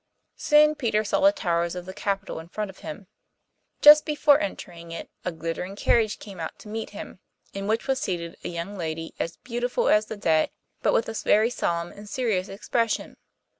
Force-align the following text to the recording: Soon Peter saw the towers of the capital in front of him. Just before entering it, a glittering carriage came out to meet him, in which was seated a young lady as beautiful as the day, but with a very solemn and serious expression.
Soon 0.37 0.73
Peter 0.73 1.03
saw 1.03 1.19
the 1.19 1.31
towers 1.31 1.75
of 1.75 1.85
the 1.85 1.93
capital 1.93 2.39
in 2.39 2.47
front 2.47 2.71
of 2.71 2.79
him. 2.79 3.05
Just 3.81 4.03
before 4.03 4.39
entering 4.39 4.91
it, 4.91 5.11
a 5.23 5.31
glittering 5.31 5.75
carriage 5.75 6.17
came 6.17 6.39
out 6.39 6.57
to 6.57 6.67
meet 6.67 6.89
him, 6.89 7.19
in 7.53 7.67
which 7.67 7.85
was 7.85 8.01
seated 8.01 8.35
a 8.43 8.47
young 8.49 8.75
lady 8.75 9.13
as 9.19 9.37
beautiful 9.37 9.89
as 9.89 10.07
the 10.07 10.17
day, 10.17 10.49
but 10.81 10.93
with 10.93 11.07
a 11.07 11.13
very 11.13 11.51
solemn 11.51 11.91
and 11.91 12.09
serious 12.09 12.49
expression. 12.49 13.15